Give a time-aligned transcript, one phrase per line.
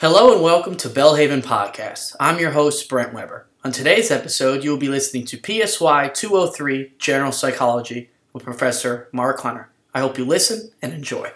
[0.00, 2.16] Hello and welcome to Belhaven Podcast.
[2.18, 3.46] I'm your host, Brent Weber.
[3.62, 9.40] On today's episode, you will be listening to PSY 203 General Psychology with Professor Mark
[9.40, 9.68] Hunter.
[9.92, 11.30] I hope you listen and enjoy.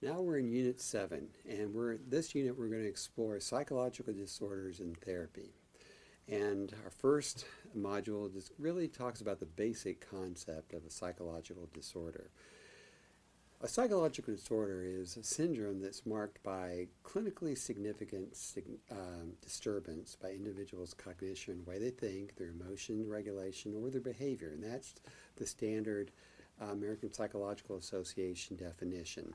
[0.00, 4.78] Now we're in Unit 7, and we're this unit we're going to explore psychological disorders
[4.78, 5.50] in therapy.
[6.28, 7.46] And our first
[7.76, 12.30] module just really talks about the basic concept of a psychological disorder.
[13.60, 18.36] A psychological disorder is a syndrome that's marked by clinically significant
[18.92, 24.50] um, disturbance by individuals' cognition, way they think, their emotion regulation, or their behavior.
[24.50, 24.94] And that's
[25.34, 26.12] the standard
[26.62, 29.34] uh, American Psychological Association definition.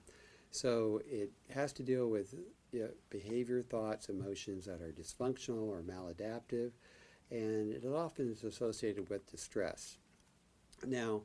[0.52, 2.34] So it has to deal with
[2.72, 6.72] you know, behavior, thoughts, emotions that are dysfunctional or maladaptive,
[7.30, 9.98] and it often is associated with distress.
[10.86, 11.24] Now,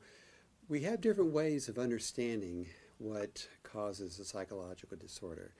[0.68, 2.66] we have different ways of understanding
[2.98, 5.52] what causes a psychological disorder.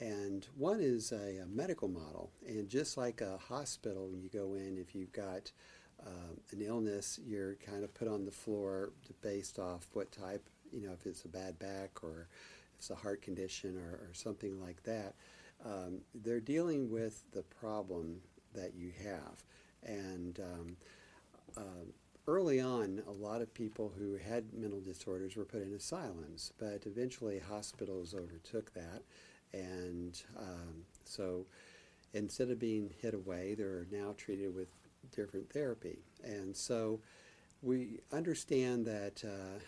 [0.00, 2.30] And one is a, a, medical model.
[2.46, 5.52] And just like a hospital, when you go in, if you've got
[6.04, 10.80] um, an illness, you're kind of put on the floor based off what type, you
[10.80, 12.28] know, if it's a bad back or
[12.72, 15.14] if it's a heart condition or, or something like that.
[15.64, 18.20] Um, they're dealing with the problem
[18.54, 19.44] that you have.
[19.84, 20.76] And um,
[21.56, 21.84] uh,
[22.26, 26.82] early on, a lot of people who had mental disorders were put in asylums, but
[26.86, 29.02] eventually hospitals overtook that.
[29.52, 31.46] And um, so
[32.12, 34.68] instead of being hid away, they're now treated with
[35.14, 35.98] different therapy.
[36.22, 37.00] And so
[37.62, 39.58] we understand that uh,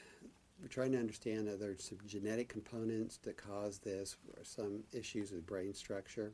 [0.60, 5.30] we're trying to understand that there's some genetic components that cause this, or some issues
[5.30, 6.32] with brain structure.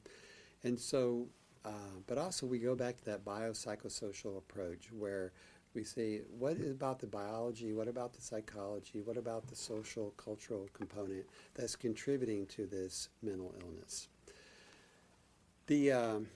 [0.62, 1.26] And so,
[1.64, 5.32] uh, but also we go back to that biopsychosocial approach where
[5.74, 7.72] we say, what about the biology?
[7.72, 9.00] What about the psychology?
[9.00, 14.08] What about the social, cultural component that's contributing to this mental illness?
[15.66, 16.26] The um,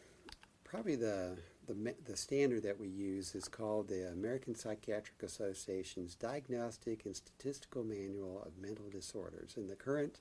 [0.64, 7.04] probably the, the the standard that we use is called the American Psychiatric Association's Diagnostic
[7.04, 10.20] and Statistical Manual of Mental Disorders, and the current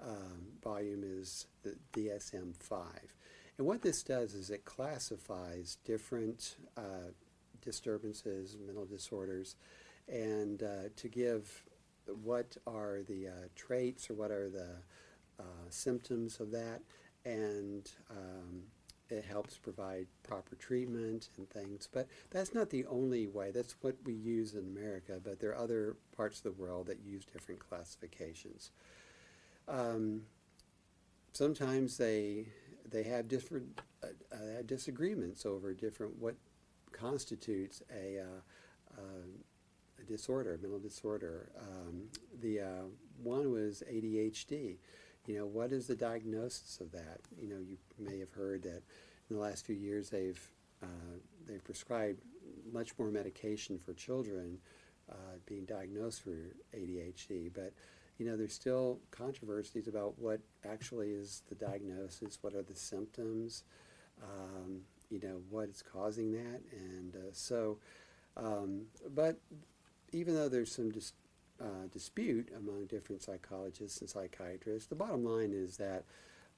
[0.00, 2.84] um, volume is the DSM-5.
[3.58, 7.12] And what this does is it classifies different uh,
[7.62, 9.56] disturbances, mental disorders,
[10.08, 11.64] and uh, to give
[12.22, 14.76] what are the uh, traits or what are the
[15.38, 16.80] uh, symptoms of that,
[17.24, 18.62] and um,
[19.08, 21.88] it helps provide proper treatment and things.
[21.90, 23.50] But that's not the only way.
[23.50, 27.00] That's what we use in America, but there are other parts of the world that
[27.04, 28.70] use different classifications.
[29.68, 30.22] Um,
[31.32, 32.46] sometimes they
[32.90, 36.34] they have different uh, uh, disagreements over different what
[36.92, 41.50] constitutes a, uh, uh, a disorder, a mental disorder.
[41.58, 42.08] Um,
[42.40, 42.82] the uh,
[43.22, 44.76] one was ADHD.
[45.26, 47.20] You know, what is the diagnosis of that?
[47.40, 48.82] You know, you may have heard that
[49.30, 50.40] in the last few years they've
[50.82, 51.16] uh,
[51.46, 52.22] they've prescribed
[52.72, 54.58] much more medication for children
[55.10, 57.72] uh, being diagnosed for ADHD, but
[58.18, 63.64] you know, there's still controversies about what actually is the diagnosis, what are the symptoms,
[64.22, 66.62] um, you know, what is causing that.
[66.72, 67.78] And uh, so,
[68.36, 69.38] um, but
[70.12, 71.12] even though there's some dis-
[71.60, 76.04] uh, dispute among different psychologists and psychiatrists, the bottom line is that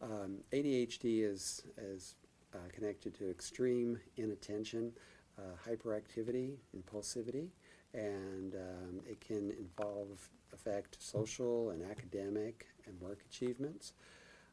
[0.00, 2.14] um, ADHD is, is
[2.54, 4.92] uh, connected to extreme inattention,
[5.38, 7.48] uh, hyperactivity, impulsivity,
[7.92, 13.92] and um, it can involve affect social and academic and work achievements.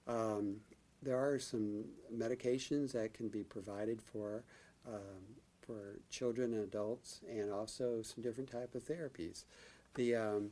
[0.08, 0.58] Um,
[1.02, 1.86] there are some
[2.16, 4.44] medications that can be provided for
[4.88, 9.44] um, for children and adults, and also some different type of therapies.
[9.96, 10.52] The um,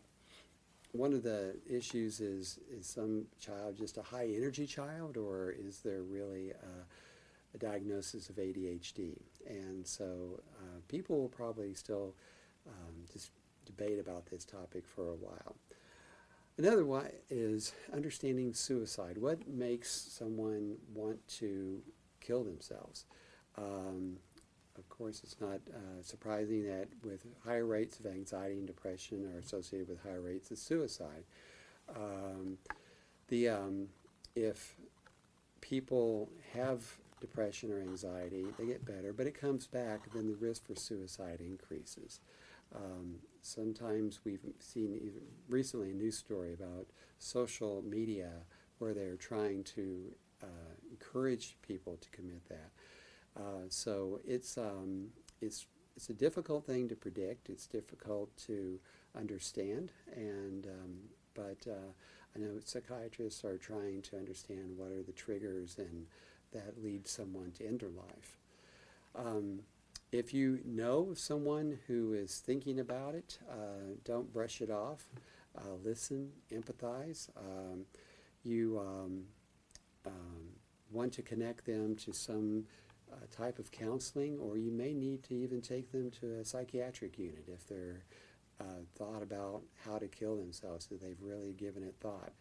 [0.91, 5.79] one of the issues is is some child just a high energy child, or is
[5.79, 9.17] there really a, a diagnosis of ADHD?
[9.47, 12.15] And so uh, people will probably still
[12.67, 13.31] um, just
[13.65, 15.55] debate about this topic for a while.
[16.59, 19.17] Another one is understanding suicide.
[19.17, 21.81] What makes someone want to
[22.19, 23.05] kill themselves?
[23.57, 24.17] Um,
[24.77, 29.39] of course, it's not uh, surprising that with higher rates of anxiety and depression are
[29.39, 31.23] associated with higher rates of suicide.
[31.95, 32.57] Um,
[33.29, 33.87] the um,
[34.35, 34.75] if
[35.61, 36.83] people have
[37.21, 41.39] depression or anxiety, they get better, but it comes back, then the risk for suicide
[41.39, 42.19] increases.
[42.75, 46.87] Um, sometimes we've seen even recently a news story about
[47.17, 48.29] social media
[48.79, 52.71] where they're trying to uh, encourage people to commit that.
[53.37, 55.07] Uh, so it's um,
[55.41, 55.65] it's
[55.95, 57.49] it's a difficult thing to predict.
[57.49, 58.79] It's difficult to
[59.17, 60.97] understand, and um,
[61.33, 61.91] but uh,
[62.35, 66.07] I know psychiatrists are trying to understand what are the triggers and
[66.53, 68.37] that lead someone to end their life.
[69.15, 69.61] Um,
[70.11, 75.05] if you know someone who is thinking about it, uh, don't brush it off.
[75.57, 77.29] Uh, listen, empathize.
[77.37, 77.85] Um,
[78.43, 79.23] you um,
[80.05, 80.49] um,
[80.91, 82.65] want to connect them to some
[83.11, 87.17] uh, type of counseling, or you may need to even take them to a psychiatric
[87.17, 88.03] unit if they're
[88.59, 92.33] uh, thought about how to kill themselves, so they've really given it thought.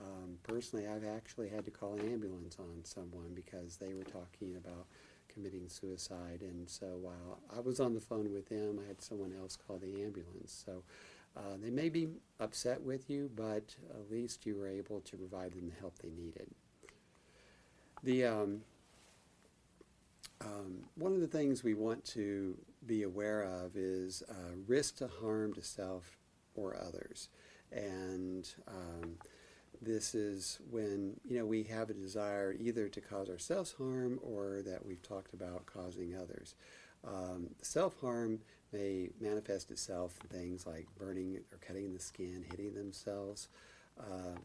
[0.00, 4.56] Um, personally, I've actually had to call an ambulance on someone because they were talking
[4.56, 4.86] about
[5.38, 9.32] committing suicide, and so while I was on the phone with them, I had someone
[9.40, 10.64] else call the ambulance.
[10.66, 10.82] So
[11.36, 12.08] uh, they may be
[12.40, 16.10] upset with you, but at least you were able to provide them the help they
[16.10, 16.48] needed.
[18.02, 18.60] The um,
[20.40, 22.56] um, one of the things we want to
[22.86, 26.16] be aware of is uh, risk to harm to self
[26.54, 27.28] or others,
[27.70, 29.18] and um,
[29.80, 34.62] this is when you know we have a desire either to cause ourselves harm or
[34.64, 36.54] that we've talked about causing others.
[37.06, 38.40] Um, self harm
[38.72, 43.48] may manifest itself in things like burning or cutting the skin, hitting themselves,
[43.98, 44.38] uh,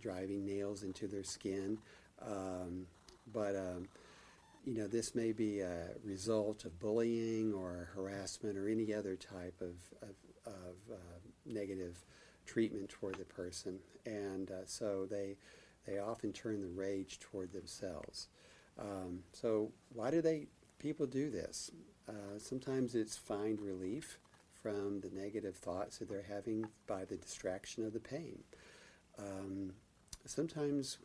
[0.00, 1.78] driving nails into their skin.
[2.20, 2.86] Um,
[3.32, 3.88] but um,
[4.64, 9.60] you know, this may be a result of bullying or harassment or any other type
[9.60, 12.04] of, of, of uh, negative
[12.46, 15.36] treatment toward the person, and uh, so they
[15.86, 18.28] they often turn the rage toward themselves.
[18.78, 20.48] Um, so why do they
[20.78, 21.70] people do this?
[22.08, 24.18] Uh, sometimes it's find relief
[24.62, 28.42] from the negative thoughts that they're having by the distraction of the pain.
[29.18, 29.72] Um,
[30.24, 30.98] sometimes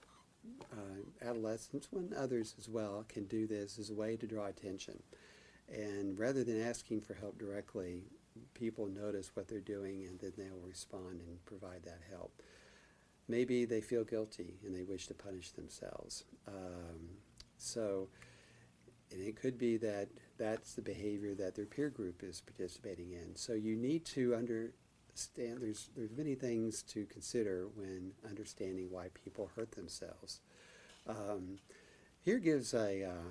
[0.74, 5.02] uh, adolescents, and others as well, can do this as a way to draw attention.
[5.72, 8.04] And rather than asking for help directly,
[8.54, 12.42] people notice what they're doing and then they'll respond and provide that help.
[13.28, 16.26] Maybe they feel guilty and they wish to punish themselves.
[16.48, 17.10] Um,
[17.58, 18.08] so,
[19.12, 23.36] and it could be that that's the behavior that their peer group is participating in.
[23.36, 29.52] So you need to understand there's there's many things to consider when understanding why people
[29.56, 30.40] hurt themselves.
[31.08, 31.60] Um,
[32.24, 33.30] here gives a uh,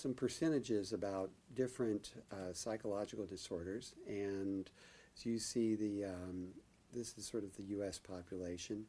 [0.00, 4.70] some percentages about different uh, psychological disorders, and
[5.16, 6.48] as you see the um,
[6.92, 7.98] this is sort of the U.S.
[7.98, 8.86] population,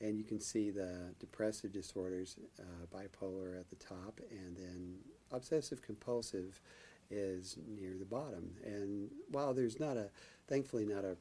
[0.00, 4.96] and you can see the depressive disorders, uh, bipolar at the top, and then
[5.30, 6.60] obsessive compulsive
[7.10, 8.50] is near the bottom.
[8.64, 10.08] And while there's not a,
[10.48, 11.16] thankfully not a,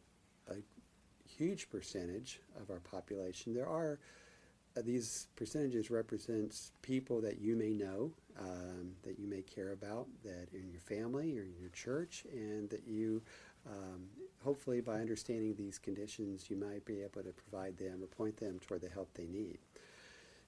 [0.50, 0.56] a
[1.28, 4.00] huge percentage of our population, there are
[4.82, 10.48] these percentages represents people that you may know, um, that you may care about, that
[10.54, 13.22] in your family or in your church, and that you,
[13.68, 14.08] um,
[14.44, 18.60] hopefully by understanding these conditions, you might be able to provide them or point them
[18.60, 19.60] toward the help they need.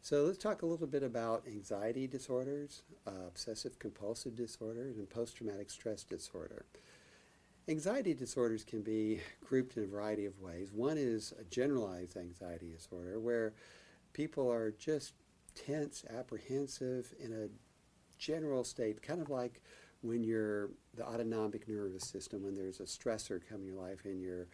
[0.02, 5.70] So let's talk a little bit about anxiety disorders, uh, obsessive compulsive disorders, and post-traumatic
[5.70, 6.66] stress disorder.
[7.68, 10.72] Anxiety disorders can be grouped in a variety of ways.
[10.72, 13.54] One is a generalized anxiety disorder where
[14.16, 15.14] people are just
[15.56, 17.50] tense, apprehensive in a
[18.18, 19.62] general state, kind of like
[20.02, 24.22] when you're the autonomic nervous system, when there's a stressor coming in your life and
[24.22, 24.48] your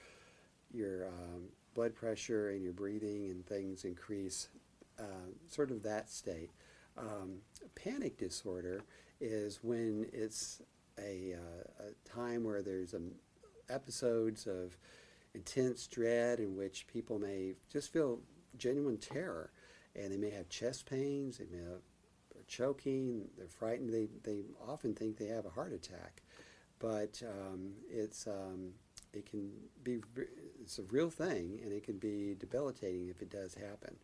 [0.73, 1.43] your um,
[1.75, 4.47] blood pressure and your breathing and things increase,
[4.99, 6.49] uh, sort of that state.
[6.97, 7.39] Um,
[7.75, 8.81] panic disorder
[9.19, 10.61] is when it's
[10.97, 13.11] a, uh, a time where there's um,
[13.69, 14.77] episodes of
[15.35, 18.19] intense dread in which people may just feel
[18.57, 19.51] genuine terror,
[19.95, 21.81] and they may have chest pains, they may have
[22.47, 26.21] choking, they're frightened, they, they often think they have a heart attack.
[26.79, 28.73] But um, it's, um,
[29.13, 29.51] it can
[29.83, 29.99] be,
[30.61, 33.95] it's a real thing, and it can be debilitating if it does happen.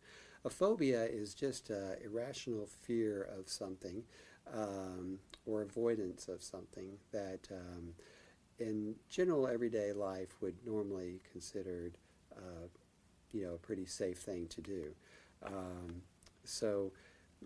[0.44, 4.04] A phobia is just uh, irrational fear of something
[4.52, 7.94] um, or avoidance of something that um,
[8.58, 11.98] in general everyday life would normally considered
[12.36, 12.68] uh,
[13.32, 14.94] you know, a pretty safe thing to do.
[15.44, 16.02] Um,
[16.44, 16.92] so,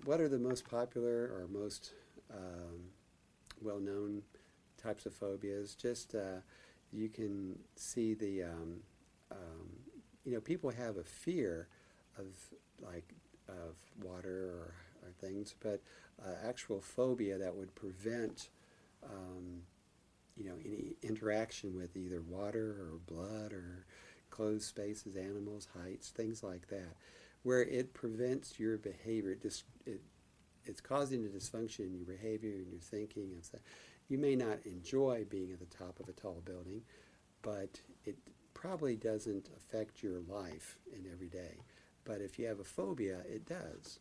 [0.05, 1.93] what are the most popular or most
[2.33, 2.81] um,
[3.61, 4.23] well-known
[4.83, 5.75] types of phobias?
[5.75, 6.41] Just uh,
[6.93, 8.81] you can see the, um,
[9.31, 9.69] um,
[10.25, 11.69] you know, people have a fear
[12.19, 12.27] of
[12.81, 13.15] like
[13.49, 15.81] of water or, or things, but
[16.25, 18.49] uh, actual phobia that would prevent,
[19.05, 19.63] um,
[20.37, 23.87] you know, any interaction with either water or blood or
[24.33, 26.97] closed spaces, animals, heights, things like that,
[27.45, 29.31] where it prevents your behavior.
[29.31, 30.01] It just it,
[30.65, 33.61] it's causing a dysfunction in your behavior and your thinking and stuff.
[34.09, 36.83] You may not enjoy being at the top of a tall building,
[37.43, 38.17] but it
[38.55, 41.63] probably doesn't affect your life in every day.
[42.05, 44.01] But if you have a phobia, it does.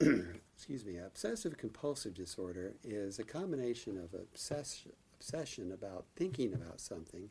[0.54, 0.96] Excuse me.
[0.96, 7.28] Obsessive compulsive disorder is a combination of obsession about thinking about something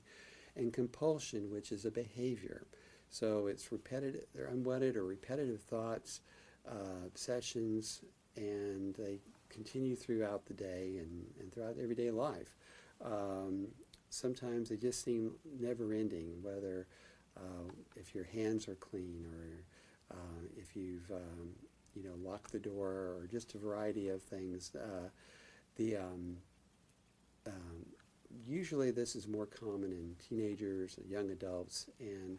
[0.59, 2.67] and compulsion, which is a behavior.
[3.09, 6.21] So it's repetitive, they're unwanted or repetitive thoughts,
[6.69, 8.01] uh, obsessions,
[8.35, 12.55] and they continue throughout the day and, and throughout everyday life.
[13.03, 13.69] Um,
[14.09, 16.87] sometimes they just seem never ending, whether
[17.35, 21.49] uh, if your hands are clean or uh, if you've um,
[21.95, 24.73] you know locked the door or just a variety of things.
[24.75, 25.09] Uh,
[25.75, 26.37] the um,
[28.47, 32.37] usually this is more common in teenagers and young adults, and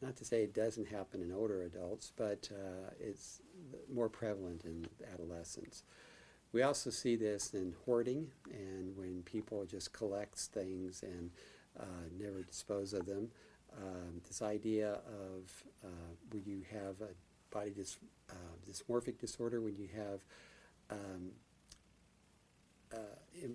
[0.00, 3.40] not to say it doesn't happen in older adults, but uh, it's
[3.92, 5.84] more prevalent in adolescents.
[6.52, 11.30] We also see this in hoarding and when people just collect things and
[11.80, 13.30] uh, never dispose of them.
[13.74, 17.14] Um, this idea of uh, when you have a
[17.54, 17.96] body dys,
[18.28, 18.34] uh,
[18.70, 20.20] dysmorphic disorder, when you have
[20.90, 21.30] um,
[22.92, 23.46] uh,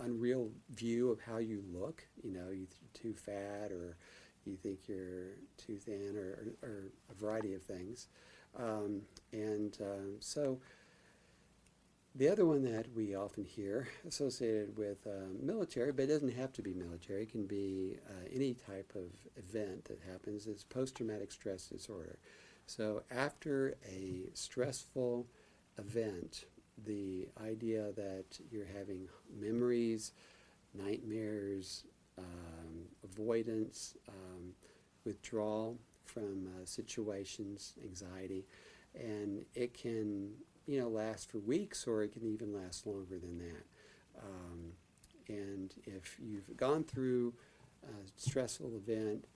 [0.00, 3.96] unreal view of how you look, you know, you're too fat or
[4.44, 8.08] you think you're too thin or, or, or a variety of things.
[8.56, 10.58] Um, and um, so
[12.14, 16.52] the other one that we often hear associated with uh, military, but it doesn't have
[16.52, 20.96] to be military, it can be uh, any type of event that happens, is post
[20.96, 22.18] traumatic stress disorder.
[22.66, 25.26] So, after a stressful
[25.76, 26.44] event,
[26.86, 30.12] the idea that you're having memories,
[30.74, 31.84] nightmares,
[32.18, 34.52] um, avoidance, um,
[35.04, 38.44] withdrawal from uh, situations, anxiety,
[38.94, 40.30] and it can
[40.66, 43.64] you know last for weeks or it can even last longer than that.
[44.22, 44.72] Um,
[45.28, 47.34] and if you've gone through
[47.82, 49.26] a stressful event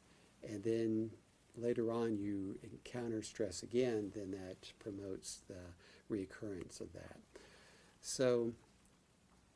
[0.42, 1.10] and then
[1.60, 7.18] later on you encounter stress again, then that promotes the reoccurrence of that.
[8.00, 8.52] So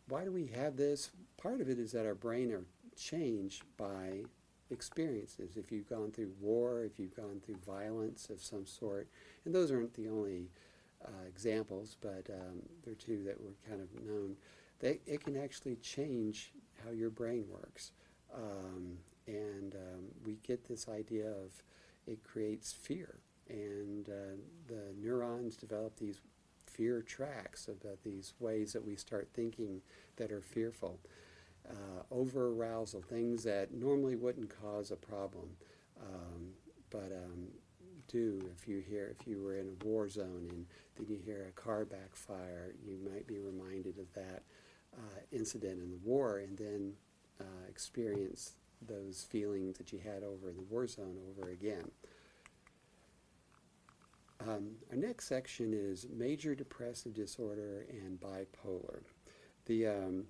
[0.09, 1.11] why do we have this?
[1.41, 2.65] Part of it is that our brain are
[2.97, 4.25] changed by
[4.71, 5.57] experiences.
[5.57, 9.09] If you've gone through war, if you've gone through violence of some sort,
[9.45, 10.51] and those aren't the only
[11.05, 14.37] uh, examples, but um, there are two that were kind of known.
[14.81, 16.53] They, it can actually change
[16.85, 17.93] how your brain works.
[18.35, 21.63] Um, and um, we get this idea of
[22.07, 23.17] it creates fear.
[23.49, 24.37] And uh,
[24.69, 26.21] the neurons develop these
[26.67, 29.83] fear tracks about these ways that we start thinking
[30.17, 30.99] that are fearful.
[31.69, 35.49] Uh, over arousal, things that normally wouldn't cause a problem,
[36.01, 36.49] um,
[36.91, 37.47] but um,
[38.09, 40.67] do if you hear if you were in a war zone and
[40.97, 44.43] then you hear a car backfire, you might be reminded of that
[44.97, 46.93] uh, incident in the war and then
[47.41, 48.53] uh, experience
[48.87, 51.91] those feelings that you had over the war zone over again.
[54.41, 59.03] Um, our next section is major depressive disorder and bipolar.
[59.67, 60.25] The um,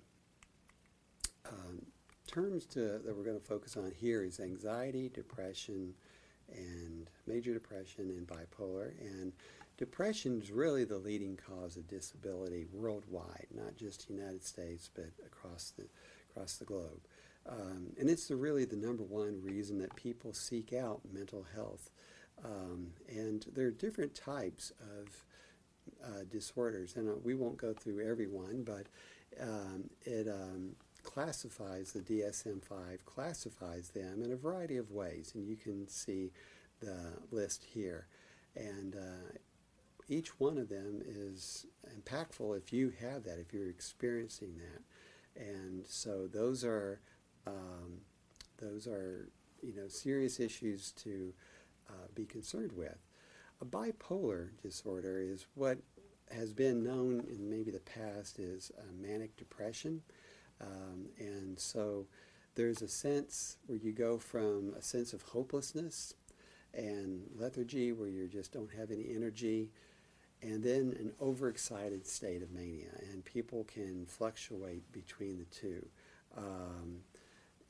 [1.49, 1.81] um,
[2.27, 5.93] terms to, that we're going to focus on here is anxiety, depression,
[6.51, 8.91] and major depression and bipolar.
[9.01, 9.33] And
[9.77, 15.73] depression is really the leading cause of disability worldwide, not just United States, but across
[15.77, 15.85] the,
[16.29, 17.01] across the globe.
[17.49, 21.89] Um, and it's the, really the number one reason that people seek out mental health.
[22.43, 25.25] Um, and there are different types of
[26.03, 28.87] uh, disorders, and uh, we won't go through every one, but
[29.41, 35.55] um, it um, classifies the DSM-5, classifies them in a variety of ways, and you
[35.55, 36.31] can see
[36.79, 38.07] the list here.
[38.55, 39.37] And uh,
[40.07, 41.65] each one of them is
[41.97, 45.41] impactful if you have that, if you're experiencing that.
[45.41, 47.01] And so those are
[47.47, 47.99] um,
[48.57, 49.29] those are
[49.61, 51.33] you know serious issues to
[51.89, 52.97] uh, be concerned with.
[53.61, 55.77] A bipolar disorder is what
[56.31, 60.01] has been known in maybe the past as manic depression.
[60.61, 62.07] Um, and so
[62.55, 66.13] there's a sense where you go from a sense of hopelessness
[66.73, 69.69] and lethargy where you just don't have any energy
[70.41, 75.85] and then an overexcited state of mania and people can fluctuate between the two
[76.37, 76.97] um,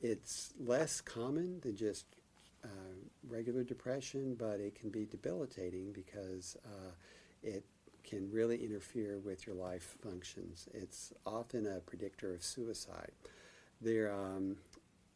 [0.04, 2.04] it's less common than just
[2.62, 2.68] uh,
[3.28, 6.90] regular depression but it can be debilitating because uh,
[7.42, 7.64] it
[8.04, 10.68] can really interfere with your life functions.
[10.72, 13.12] It's often a predictor of suicide.
[13.80, 14.56] There, um,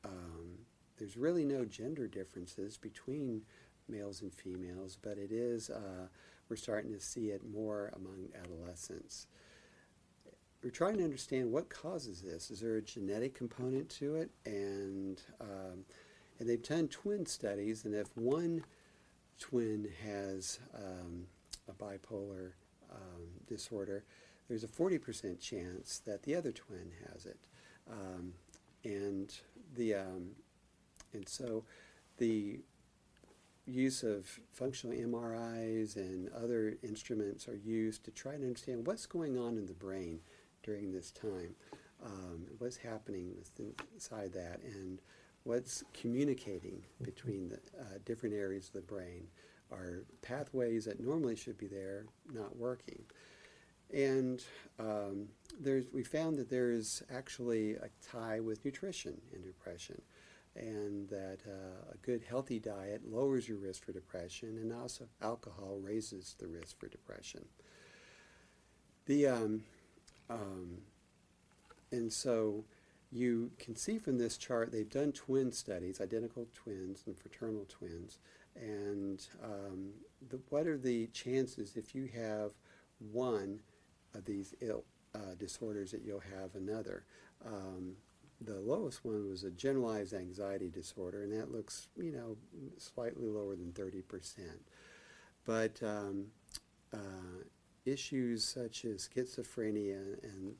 [0.04, 0.59] um,
[0.97, 3.42] there's really no gender differences between
[3.88, 6.09] males and females, but it is, uh,
[6.49, 9.26] we're starting to see it more among adolescents.
[10.62, 12.50] We're trying to understand what causes this.
[12.50, 14.31] Is there a genetic component to it?
[14.45, 15.85] And um,
[16.38, 18.65] And they've done twin studies, and if one
[19.38, 21.27] twin has um,
[21.69, 22.53] a bipolar
[22.91, 24.05] um, disorder,
[24.49, 27.38] there's a 40% chance that the other twin has it.
[27.91, 28.33] Um,
[28.85, 29.33] and
[29.77, 30.31] the um,
[31.12, 31.65] and so
[32.19, 32.61] the
[33.67, 39.38] use of functional MRIs and other instruments are used to try to understand what's going
[39.38, 40.21] on in the brain
[40.62, 41.55] during this time,
[42.05, 43.35] um, what's happening
[43.95, 45.00] inside that, and
[45.45, 49.27] what's communicating between the uh, different areas of the brain.
[49.71, 53.03] Are pathways that normally should be there not working?
[53.93, 54.43] And
[54.79, 55.29] um,
[55.61, 60.00] there's, we found that there is actually a tie with nutrition and depression,
[60.57, 65.79] and that uh, a good healthy diet lowers your risk for depression, and also alcohol
[65.83, 67.45] raises the risk for depression.
[69.07, 69.62] The um,
[70.30, 70.78] um,
[71.90, 72.64] and so
[73.11, 78.18] you can see from this chart they've done twin studies, identical twins and fraternal twins,
[78.54, 79.90] and um,
[80.28, 82.52] the, what are the chances if you have
[83.12, 83.61] one
[84.14, 87.04] of these Ill, uh, disorders that you'll have another.
[87.44, 87.94] Um,
[88.40, 92.37] the lowest one was a generalized anxiety disorder, and that looks, you know,
[92.76, 94.02] slightly lower than 30%.
[95.44, 96.26] But um,
[96.92, 97.42] uh,
[97.92, 100.54] issues such as schizophrenia and,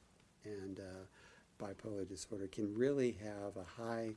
[0.45, 4.15] and uh, bipolar disorder can really have a high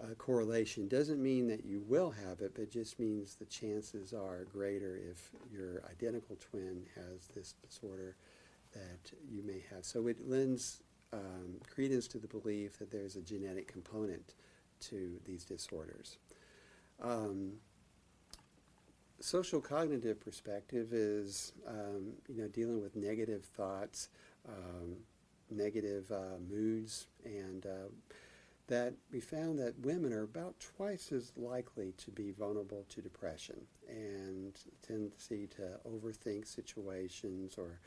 [0.00, 0.88] uh, correlation.
[0.88, 5.30] Doesn't mean that you will have it, but just means the chances are greater if
[5.52, 8.16] your identical twin has this disorder
[8.72, 9.84] that you may have.
[9.84, 14.34] So it lends um, credence to the belief that there's a genetic component
[14.80, 16.16] to these disorders.
[17.02, 17.54] Um,
[19.22, 24.08] social cognitive perspective is um, you know dealing with negative thoughts,
[24.48, 24.96] um,
[25.50, 27.88] negative uh, moods, and uh,
[28.66, 33.60] that we found that women are about twice as likely to be vulnerable to depression
[33.88, 37.80] and tendency to overthink situations or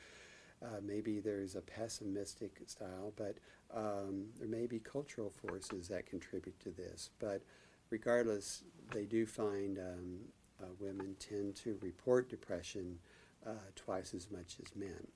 [0.62, 3.38] uh, maybe there's a pessimistic style, but
[3.73, 7.10] um, there may be cultural forces that contribute to this.
[7.19, 7.41] But
[7.89, 10.19] regardless, they do find um,
[10.65, 12.99] uh, women tend to report depression
[13.45, 15.08] uh, twice as much as men.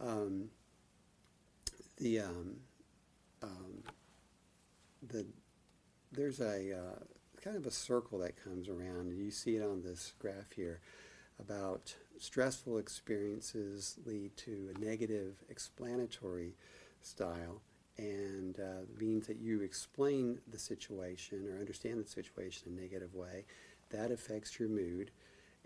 [0.00, 0.50] Um,
[1.98, 2.56] the um,
[3.42, 3.82] um,
[5.06, 5.26] the
[6.12, 7.04] there's a uh,
[7.42, 9.16] kind of a circle that comes around.
[9.16, 10.80] You see it on this graph here
[11.38, 16.54] about stressful experiences lead to a negative explanatory
[17.02, 17.60] style
[17.98, 23.14] and uh, means that you explain the situation or understand the situation in a negative
[23.14, 23.44] way.
[23.94, 25.10] That affects your mood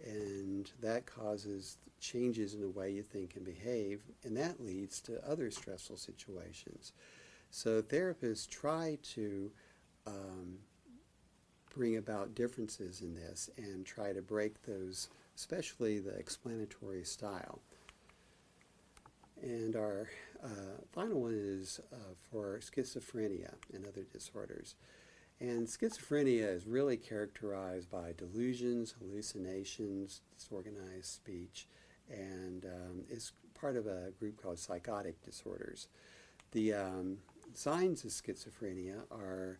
[0.04, 5.28] and that causes changes in the way you think and behave, and that leads to
[5.28, 6.92] other stressful situations.
[7.50, 9.50] So therapists try to
[10.06, 10.58] um,
[11.74, 17.60] bring about differences in this and try to break those especially the explanatory style.
[19.40, 20.08] And our
[20.42, 24.74] uh, final one is uh, for schizophrenia and other disorders.
[25.40, 31.68] And schizophrenia is really characterized by delusions, hallucinations, disorganized speech,
[32.10, 35.88] and um, is part of a group called psychotic disorders.
[36.52, 37.18] The um,
[37.54, 39.58] signs of schizophrenia are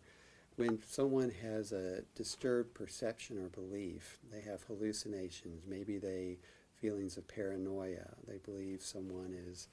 [0.57, 6.37] when someone has a disturbed perception or belief, they have hallucinations, maybe they
[6.75, 9.69] feelings of paranoia, they believe someone is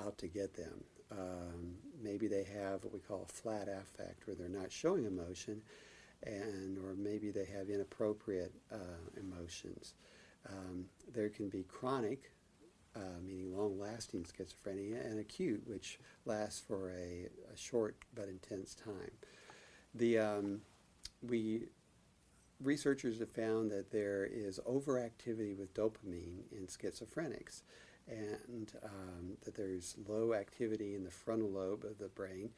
[0.00, 0.84] out to get them.
[1.10, 5.62] Um, maybe they have what we call a flat affect, where they're not showing emotion,
[6.22, 9.94] and or maybe they have inappropriate uh, emotions.
[10.48, 12.32] Um, there can be chronic,
[12.96, 19.10] uh, meaning long-lasting schizophrenia, and acute, which lasts for a, a short but intense time.
[19.94, 20.60] The um,
[21.22, 21.68] we
[22.62, 27.62] researchers have found that there is overactivity with dopamine in schizophrenics,
[28.08, 32.50] and um, that there's low activity in the frontal lobe of the brain,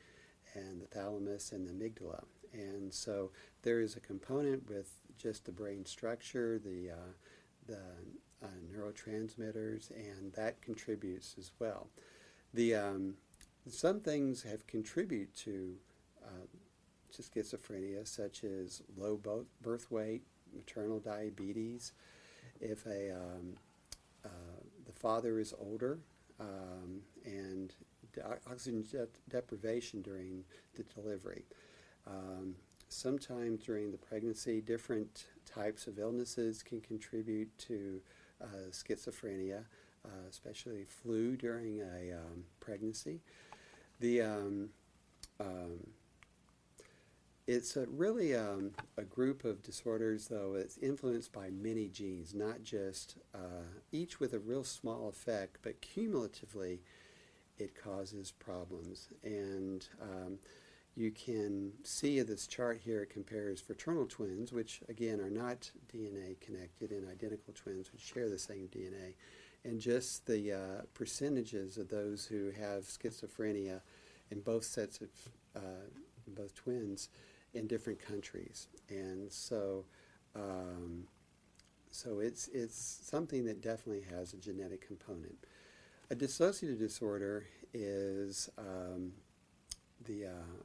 [0.55, 2.25] and the thalamus and the amygdala.
[2.53, 3.31] And so
[3.63, 7.13] there is a component with just the brain structure, the uh,
[7.67, 7.81] the
[8.43, 11.89] uh, neurotransmitters, and that contributes as well.
[12.55, 13.15] The um,
[13.69, 15.75] some things have contribute to
[16.25, 16.47] uh,
[17.13, 19.21] to schizophrenia, such as low
[19.63, 20.23] birth weight,
[20.55, 21.93] maternal diabetes,
[22.61, 23.57] if a um,
[24.99, 25.99] father is older,
[26.41, 27.73] um, and
[28.51, 31.45] oxygen de- deprivation during the delivery.
[32.07, 32.55] Um,
[32.89, 38.01] sometimes during the pregnancy, different types of illnesses can contribute to
[38.43, 39.65] uh, schizophrenia,
[40.05, 43.21] uh, especially flu during a um, pregnancy.
[44.01, 44.69] The um,
[45.41, 45.87] um,
[47.47, 52.65] It's a, really um, a group of disorders, though, it's influenced by many genes, not
[52.65, 56.81] just uh, each with a real small effect, but cumulatively
[57.57, 59.11] it causes problems.
[59.23, 60.39] And um,
[60.97, 66.41] you can see this chart here, it compares fraternal twins, which again are not DNA
[66.41, 69.15] connected, and identical twins, which share the same DNA,
[69.65, 73.83] and just the uh, percentages of those who have schizophrenia
[74.33, 75.09] in both sets of
[75.55, 75.87] uh,
[76.27, 77.09] both twins
[77.57, 78.69] in different countries.
[78.89, 79.85] And so,
[80.35, 81.05] um,
[81.91, 85.39] so it's, it's something that definitely has a genetic component.
[86.11, 89.13] A dissociative disorder is um,
[90.05, 90.63] the uh,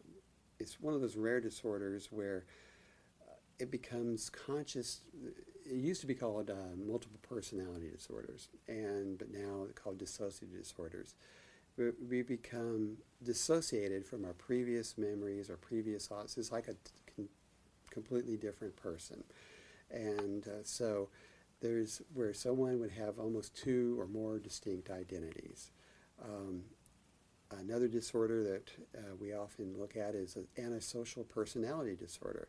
[0.59, 2.45] it's one of those rare disorders where
[3.27, 5.01] uh, it becomes conscious.
[5.65, 10.55] It used to be called uh, multiple personality disorders, and but now it's called dissociative
[10.59, 11.15] disorders.
[12.09, 16.37] We, become dissociated from our previous memories, our previous thoughts.
[16.37, 16.75] It's like a
[17.89, 19.23] completely different person,
[19.89, 21.09] and uh, so
[21.61, 25.71] there's where someone would have almost two or more distinct identities.
[26.23, 26.63] Um,
[27.59, 32.47] Another disorder that uh, we often look at is an antisocial personality disorder.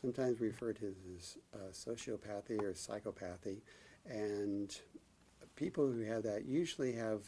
[0.00, 3.58] Sometimes referred to as uh, sociopathy or psychopathy.
[4.08, 4.76] And
[5.56, 7.22] people who have that usually have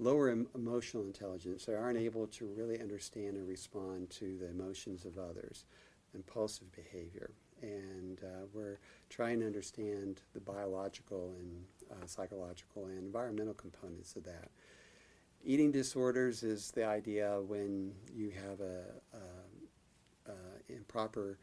[0.00, 1.66] lower em- emotional intelligence.
[1.66, 5.64] They aren't able to really understand and respond to the emotions of others,
[6.14, 7.30] impulsive behavior.
[7.62, 8.78] And uh, we're
[9.10, 14.50] trying to understand the biological and uh, psychological and environmental components of that.
[15.44, 18.84] Eating disorders is the idea when you have a,
[19.16, 21.38] a, a, improper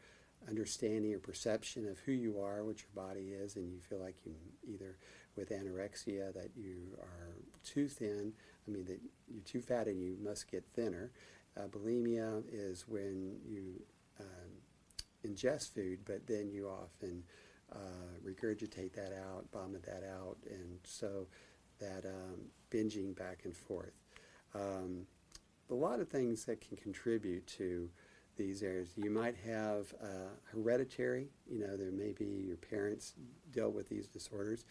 [0.48, 4.14] understanding or perception of who you are, what your body is, and you feel like
[4.24, 4.34] you
[4.72, 4.96] either
[5.36, 7.34] with anorexia that you are
[7.68, 8.32] too thin,
[8.66, 11.10] I mean that you're too fat and you must get thinner.
[11.56, 13.82] Uh, bulimia is when you
[14.20, 17.24] um, ingest food, but then you often
[17.72, 17.76] uh,
[18.24, 21.26] regurgitate that out, vomit that out, and so
[21.78, 23.92] that um, binging back and forth.
[24.54, 25.06] Um,
[25.70, 27.90] a lot of things that can contribute to
[28.36, 28.90] these areas.
[28.96, 33.14] You might have uh, hereditary, you know, there may be your parents
[33.52, 34.64] dealt with these disorders,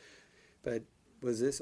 [0.64, 0.84] but
[1.22, 1.62] was this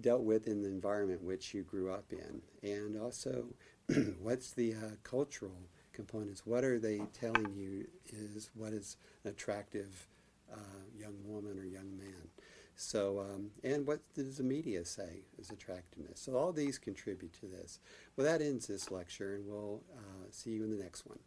[0.00, 2.42] dealt with in the environment which you grew up in?
[2.62, 3.46] And also,
[4.20, 6.42] what's the uh, cultural components?
[6.44, 10.06] What are they telling you is what is an attractive
[10.52, 12.28] uh, young woman or young man?
[12.80, 16.20] So, um, and what does the media say is attractiveness?
[16.20, 17.80] So all these contribute to this.
[18.16, 21.18] Well, that ends this lecture, and we'll uh, see you in the next one.